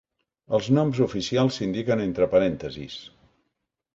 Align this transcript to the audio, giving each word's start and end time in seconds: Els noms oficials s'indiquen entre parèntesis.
Els 0.57 0.69
noms 0.77 1.01
oficials 1.07 1.59
s'indiquen 1.59 2.03
entre 2.07 2.29
parèntesis. 2.33 2.99